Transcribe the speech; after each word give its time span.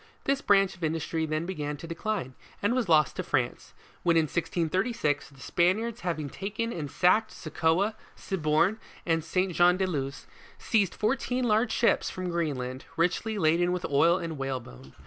This 0.23 0.41
branch 0.41 0.75
of 0.75 0.83
in 0.83 0.93
dustry 0.93 1.29
then 1.29 1.45
began 1.45 1.77
to 1.77 1.85
decline, 1.85 2.33
and 2.59 2.73
was 2.73 2.89
lost 2.89 3.17
to 3.17 3.23
France, 3.23 3.75
when 4.01 4.17
in 4.17 4.23
1636, 4.23 5.29
the 5.29 5.39
Spaniards 5.39 6.01
having 6.01 6.27
taken 6.27 6.73
and 6.73 6.89
sacked 6.89 7.29
Soccoa, 7.29 7.93
Cibourn, 8.15 8.79
and 9.05 9.23
Saint 9.23 9.53
Jean 9.53 9.77
de 9.77 9.85
Luz, 9.85 10.25
seized 10.57 10.95
fourteen 10.95 11.43
large 11.43 11.71
ships, 11.71 12.09
from 12.09 12.31
Green 12.31 12.55
land, 12.55 12.85
richly 12.97 13.37
laden 13.37 13.71
with 13.71 13.85
oil 13.91 14.17
and 14.17 14.39
whalebone. 14.39 14.95